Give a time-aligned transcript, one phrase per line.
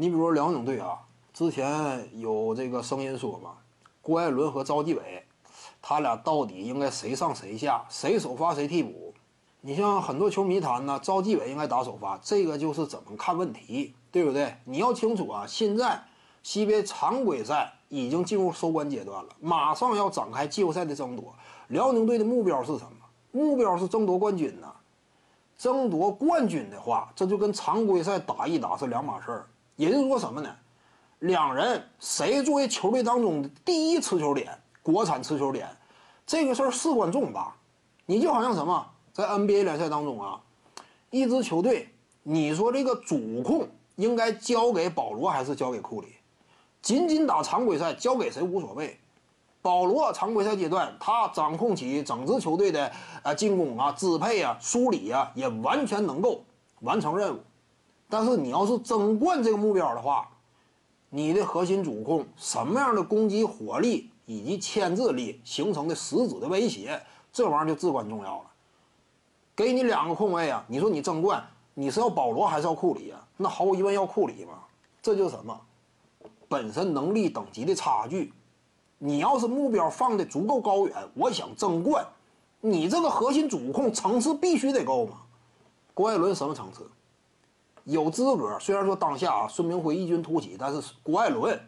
[0.00, 0.96] 你比如说辽宁队啊，
[1.34, 3.54] 之前有这个声音说嘛，
[4.00, 5.24] 郭艾伦和赵继伟，
[5.82, 9.12] 他俩到底应该谁上谁下，谁首发谁替补？
[9.60, 14.54] 你像很多球迷谈呢，赵继伟应该打首发，这个就是怎么看问题，对不对？
[14.66, 16.00] 你要清楚啊，现在
[16.44, 21.34] CBA 常规赛已经进入收官阶段了，马上要展开季后赛的争夺。
[21.66, 22.90] 辽宁队的目标是什么？
[23.32, 24.72] 目标是争夺冠军呢。
[25.56, 29.46] 争夺冠军的话，这就跟常规赛打一打是两码事儿。
[29.78, 30.52] 也就是说什么呢？
[31.20, 35.68] 两人谁作为球队当中的第一持球点，国产持球点，
[36.26, 37.54] 这个事儿事关重大。
[38.04, 40.40] 你就好像什么，在 NBA 联赛当中啊，
[41.10, 41.88] 一支球队，
[42.24, 46.08] 你说这个主控应该交给保罗还是交给库里？
[46.82, 48.98] 仅仅打常规赛，交给谁无所谓。
[49.62, 52.90] 保罗常规赛阶段，他掌控起整支球队的
[53.22, 56.42] 呃进攻啊、支配啊、梳理啊，也完全能够
[56.80, 57.38] 完成任务。
[58.08, 60.28] 但是你要是争冠这个目标的话，
[61.10, 67.00] 你的核心主控什么样的攻击火力以及牵制力形成的实质的威胁，
[67.32, 68.44] 这玩意儿就至关重要了。
[69.54, 73.26] 给你两个空位啊，你说你争冠，你是要保罗还是要库里啊？
[73.36, 74.54] 那毫无疑问要库里嘛。
[75.02, 75.60] 这就是什么？
[76.48, 78.32] 本身能力等级的差距。
[78.98, 82.04] 你要是目标放的足够高远，我想争冠，
[82.60, 85.18] 你这个核心主控层次必须得够嘛。
[85.94, 86.88] 郭艾伦什么层次？
[87.88, 91.58] 有资格，虽然说当下啊孙明辉异军突起，但是郭艾伦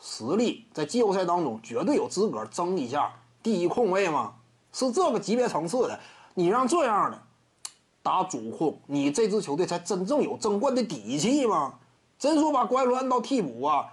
[0.00, 4.34] 实力在季后赛当中绝对有资格争一下第一控位嘛，
[4.72, 6.00] 是这个级别层次的。
[6.34, 7.22] 你让这样的
[8.02, 11.74] 打主控，你这支球队才真正有争冠的底气嘛？
[12.18, 13.86] 真说把郭艾伦按到替补啊，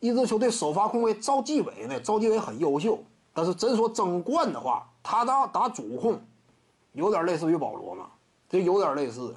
[0.00, 1.98] 一支球队首发控卫赵继伟呢？
[2.00, 2.98] 赵继伟很优秀，
[3.32, 6.20] 但是真说争冠的话，他打打主控，
[6.92, 8.10] 有点类似于保罗嘛，
[8.50, 9.34] 这有点类似。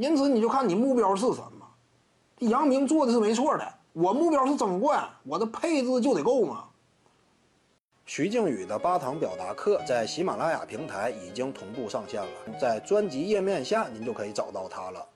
[0.00, 1.66] 因此，你就看你目标是什么。
[2.38, 6.64] 杨明做的是没错的，我目标是争冠，我的配置就得够嘛。
[8.06, 12.28] 徐静宇的八堂表达课在喜马拉雅平台已经同步上线了，
[12.58, 15.06] 在专辑页面下您就可以找到它了。